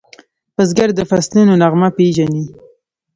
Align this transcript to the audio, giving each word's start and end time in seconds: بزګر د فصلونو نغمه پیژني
بزګر 0.55 0.89
د 0.95 0.99
فصلونو 1.09 1.53
نغمه 1.61 1.89
پیژني 1.97 2.43